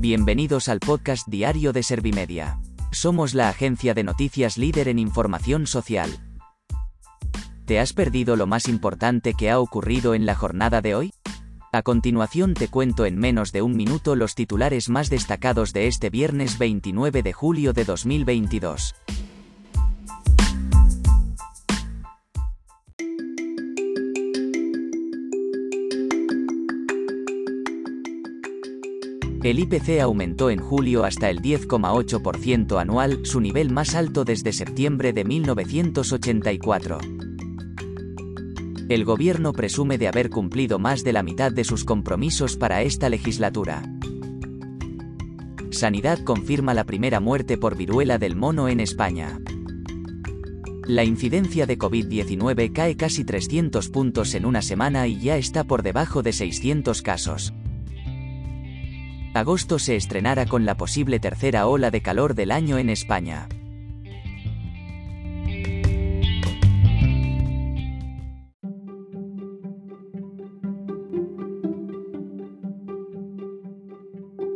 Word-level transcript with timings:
Bienvenidos 0.00 0.70
al 0.70 0.80
podcast 0.80 1.28
diario 1.28 1.74
de 1.74 1.82
Servimedia. 1.82 2.58
Somos 2.90 3.34
la 3.34 3.50
agencia 3.50 3.92
de 3.92 4.02
noticias 4.02 4.56
líder 4.56 4.88
en 4.88 4.98
información 4.98 5.66
social. 5.66 6.08
¿Te 7.66 7.78
has 7.78 7.92
perdido 7.92 8.34
lo 8.34 8.46
más 8.46 8.66
importante 8.66 9.34
que 9.34 9.50
ha 9.50 9.60
ocurrido 9.60 10.14
en 10.14 10.24
la 10.24 10.34
jornada 10.34 10.80
de 10.80 10.94
hoy? 10.94 11.12
A 11.70 11.82
continuación 11.82 12.54
te 12.54 12.68
cuento 12.68 13.04
en 13.04 13.18
menos 13.18 13.52
de 13.52 13.60
un 13.60 13.76
minuto 13.76 14.16
los 14.16 14.34
titulares 14.34 14.88
más 14.88 15.10
destacados 15.10 15.74
de 15.74 15.86
este 15.86 16.08
viernes 16.08 16.56
29 16.56 17.22
de 17.22 17.32
julio 17.34 17.74
de 17.74 17.84
2022. 17.84 18.94
El 29.42 29.58
IPC 29.58 30.00
aumentó 30.02 30.50
en 30.50 30.58
julio 30.58 31.04
hasta 31.04 31.30
el 31.30 31.40
10,8% 31.40 32.78
anual, 32.78 33.20
su 33.24 33.40
nivel 33.40 33.72
más 33.72 33.94
alto 33.94 34.26
desde 34.26 34.52
septiembre 34.52 35.14
de 35.14 35.24
1984. 35.24 36.98
El 38.90 39.04
gobierno 39.06 39.54
presume 39.54 39.96
de 39.96 40.08
haber 40.08 40.28
cumplido 40.28 40.78
más 40.78 41.04
de 41.04 41.14
la 41.14 41.22
mitad 41.22 41.52
de 41.52 41.64
sus 41.64 41.84
compromisos 41.84 42.58
para 42.58 42.82
esta 42.82 43.08
legislatura. 43.08 43.82
Sanidad 45.70 46.18
confirma 46.22 46.74
la 46.74 46.84
primera 46.84 47.18
muerte 47.18 47.56
por 47.56 47.78
viruela 47.78 48.18
del 48.18 48.36
mono 48.36 48.68
en 48.68 48.78
España. 48.78 49.40
La 50.86 51.04
incidencia 51.04 51.64
de 51.64 51.78
COVID-19 51.78 52.72
cae 52.72 52.94
casi 52.94 53.24
300 53.24 53.88
puntos 53.88 54.34
en 54.34 54.44
una 54.44 54.60
semana 54.60 55.06
y 55.06 55.18
ya 55.18 55.38
está 55.38 55.64
por 55.64 55.82
debajo 55.82 56.22
de 56.22 56.34
600 56.34 57.00
casos. 57.00 57.54
Agosto 59.32 59.78
se 59.78 59.94
estrenará 59.94 60.44
con 60.46 60.64
la 60.64 60.76
posible 60.76 61.20
tercera 61.20 61.68
ola 61.68 61.92
de 61.92 62.02
calor 62.02 62.34
del 62.34 62.50
año 62.50 62.78
en 62.78 62.90
España. 62.90 63.48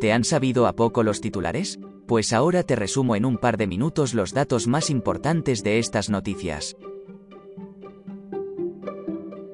¿Te 0.00 0.12
han 0.12 0.24
sabido 0.24 0.66
a 0.66 0.74
poco 0.74 1.04
los 1.04 1.20
titulares? 1.20 1.78
Pues 2.08 2.32
ahora 2.32 2.64
te 2.64 2.74
resumo 2.74 3.14
en 3.14 3.24
un 3.24 3.38
par 3.38 3.56
de 3.56 3.68
minutos 3.68 4.12
los 4.12 4.34
datos 4.34 4.66
más 4.66 4.90
importantes 4.90 5.62
de 5.62 5.78
estas 5.78 6.10
noticias. 6.10 6.76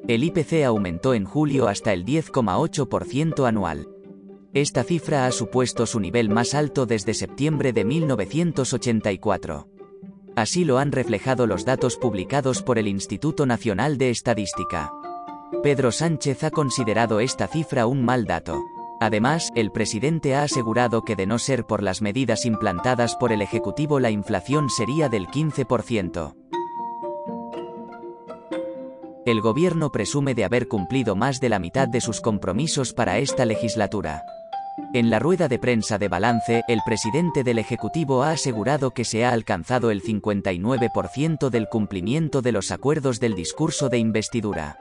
El 0.08 0.24
IPC 0.24 0.64
aumentó 0.64 1.12
en 1.12 1.26
julio 1.26 1.68
hasta 1.68 1.92
el 1.92 2.06
10,8% 2.06 3.46
anual. 3.46 3.86
Esta 4.52 4.82
cifra 4.82 5.26
ha 5.26 5.30
supuesto 5.30 5.86
su 5.86 6.00
nivel 6.00 6.28
más 6.28 6.54
alto 6.54 6.84
desde 6.84 7.14
septiembre 7.14 7.72
de 7.72 7.84
1984. 7.84 9.68
Así 10.34 10.64
lo 10.64 10.78
han 10.78 10.90
reflejado 10.90 11.46
los 11.46 11.64
datos 11.64 11.96
publicados 11.96 12.60
por 12.60 12.76
el 12.76 12.88
Instituto 12.88 13.46
Nacional 13.46 13.96
de 13.96 14.10
Estadística. 14.10 14.92
Pedro 15.62 15.92
Sánchez 15.92 16.42
ha 16.42 16.50
considerado 16.50 17.20
esta 17.20 17.46
cifra 17.46 17.86
un 17.86 18.04
mal 18.04 18.24
dato. 18.24 18.60
Además, 19.00 19.50
el 19.54 19.70
presidente 19.70 20.34
ha 20.34 20.42
asegurado 20.42 21.04
que 21.04 21.14
de 21.14 21.26
no 21.26 21.38
ser 21.38 21.64
por 21.64 21.82
las 21.82 22.02
medidas 22.02 22.44
implantadas 22.44 23.14
por 23.14 23.30
el 23.32 23.42
Ejecutivo 23.42 24.00
la 24.00 24.10
inflación 24.10 24.68
sería 24.68 25.08
del 25.08 25.28
15%. 25.28 26.34
El 29.26 29.40
gobierno 29.42 29.92
presume 29.92 30.34
de 30.34 30.44
haber 30.44 30.66
cumplido 30.66 31.14
más 31.14 31.40
de 31.40 31.50
la 31.50 31.60
mitad 31.60 31.86
de 31.86 32.00
sus 32.00 32.20
compromisos 32.20 32.92
para 32.92 33.18
esta 33.18 33.44
legislatura. 33.44 34.24
En 34.92 35.10
la 35.10 35.18
rueda 35.18 35.48
de 35.48 35.58
prensa 35.58 35.98
de 35.98 36.08
balance, 36.08 36.62
el 36.66 36.80
presidente 36.84 37.44
del 37.44 37.58
Ejecutivo 37.58 38.22
ha 38.22 38.32
asegurado 38.32 38.92
que 38.92 39.04
se 39.04 39.24
ha 39.24 39.32
alcanzado 39.32 39.90
el 39.90 40.02
59% 40.02 41.50
del 41.50 41.68
cumplimiento 41.68 42.42
de 42.42 42.52
los 42.52 42.70
acuerdos 42.70 43.20
del 43.20 43.34
discurso 43.34 43.88
de 43.88 43.98
investidura. 43.98 44.78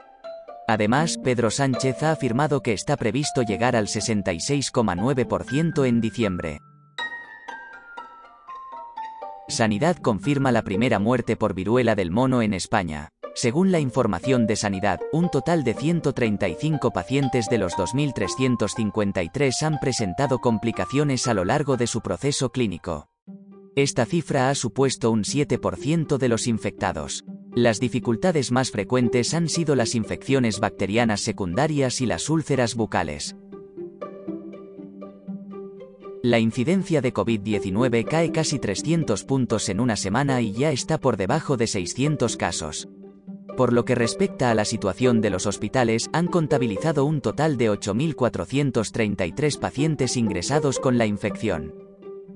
Además, 0.66 1.18
Pedro 1.22 1.50
Sánchez 1.50 2.02
ha 2.02 2.12
afirmado 2.12 2.62
que 2.62 2.72
está 2.72 2.96
previsto 2.96 3.42
llegar 3.42 3.76
al 3.76 3.86
66,9% 3.88 5.86
en 5.86 6.00
diciembre. 6.00 6.60
Sanidad 9.48 9.96
confirma 9.96 10.52
la 10.52 10.62
primera 10.62 11.00
muerte 11.00 11.36
por 11.36 11.54
viruela 11.54 11.96
del 11.96 12.10
mono 12.12 12.40
en 12.40 12.54
España. 12.54 13.10
Según 13.34 13.70
la 13.70 13.80
información 13.80 14.46
de 14.46 14.56
Sanidad, 14.56 15.00
un 15.12 15.30
total 15.30 15.64
de 15.64 15.74
135 15.74 16.90
pacientes 16.90 17.48
de 17.48 17.58
los 17.58 17.74
2.353 17.74 19.62
han 19.62 19.78
presentado 19.78 20.40
complicaciones 20.40 21.26
a 21.28 21.34
lo 21.34 21.44
largo 21.44 21.76
de 21.76 21.86
su 21.86 22.00
proceso 22.00 22.50
clínico. 22.50 23.08
Esta 23.76 24.04
cifra 24.04 24.50
ha 24.50 24.54
supuesto 24.54 25.10
un 25.10 25.22
7% 25.22 26.18
de 26.18 26.28
los 26.28 26.48
infectados. 26.48 27.24
Las 27.54 27.78
dificultades 27.78 28.50
más 28.50 28.70
frecuentes 28.70 29.32
han 29.32 29.48
sido 29.48 29.76
las 29.76 29.94
infecciones 29.94 30.60
bacterianas 30.60 31.20
secundarias 31.20 32.00
y 32.00 32.06
las 32.06 32.28
úlceras 32.30 32.74
bucales. 32.74 33.36
La 36.22 36.38
incidencia 36.38 37.00
de 37.00 37.14
COVID-19 37.14 38.04
cae 38.04 38.30
casi 38.32 38.58
300 38.58 39.24
puntos 39.24 39.68
en 39.68 39.80
una 39.80 39.96
semana 39.96 40.42
y 40.42 40.52
ya 40.52 40.70
está 40.70 40.98
por 40.98 41.16
debajo 41.16 41.56
de 41.56 41.66
600 41.66 42.36
casos. 42.36 42.88
Por 43.56 43.72
lo 43.72 43.84
que 43.84 43.94
respecta 43.94 44.50
a 44.50 44.54
la 44.54 44.64
situación 44.64 45.20
de 45.20 45.30
los 45.30 45.46
hospitales, 45.46 46.08
han 46.12 46.26
contabilizado 46.26 47.04
un 47.04 47.20
total 47.20 47.56
de 47.56 47.70
8.433 47.70 49.58
pacientes 49.58 50.16
ingresados 50.16 50.78
con 50.78 50.98
la 50.98 51.06
infección. 51.06 51.74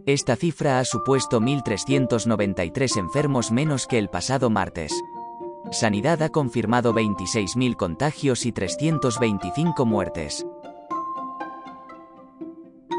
Esta 0.06 0.36
cifra 0.36 0.80
ha 0.80 0.84
supuesto 0.84 1.40
1.393 1.40 2.98
enfermos 2.98 3.50
menos 3.50 3.86
que 3.86 3.98
el 3.98 4.08
pasado 4.08 4.50
martes. 4.50 4.92
Sanidad 5.70 6.22
ha 6.22 6.28
confirmado 6.28 6.92
26.000 6.92 7.76
contagios 7.76 8.44
y 8.44 8.52
325 8.52 9.86
muertes. 9.86 10.46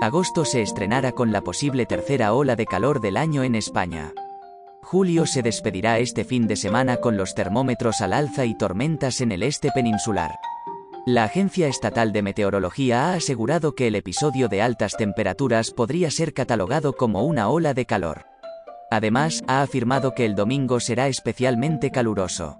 Agosto 0.02 0.46
se 0.46 0.62
estrenará 0.62 1.12
con 1.12 1.32
la 1.32 1.42
posible 1.42 1.86
tercera 1.86 2.34
ola 2.34 2.56
de 2.56 2.66
calor 2.66 3.02
del 3.02 3.18
año 3.18 3.44
en 3.44 3.56
España. 3.56 4.14
Julio 4.86 5.26
se 5.26 5.42
despedirá 5.42 5.98
este 5.98 6.24
fin 6.24 6.46
de 6.46 6.56
semana 6.56 6.98
con 6.98 7.18
los 7.18 7.34
termómetros 7.34 8.02
al 8.02 8.14
alza 8.14 8.46
y 8.46 8.56
tormentas 8.56 9.20
en 9.20 9.32
el 9.32 9.42
este 9.42 9.72
peninsular. 9.72 10.38
La 11.08 11.24
Agencia 11.24 11.68
Estatal 11.68 12.14
de 12.14 12.22
Meteorología 12.22 13.10
ha 13.10 13.14
asegurado 13.16 13.74
que 13.74 13.88
el 13.88 13.96
episodio 13.96 14.48
de 14.48 14.62
altas 14.62 14.96
temperaturas 14.96 15.72
podría 15.72 16.12
ser 16.12 16.36
catalogado 16.36 16.94
como 16.94 17.24
una 17.24 17.50
ola 17.50 17.74
de 17.74 17.88
calor. 17.88 18.28
Además, 18.92 19.44
ha 19.48 19.64
afirmado 19.64 20.14
que 20.14 20.24
el 20.24 20.36
domingo 20.36 20.80
será 20.80 21.08
especialmente 21.08 21.90
caluroso. 21.90 22.60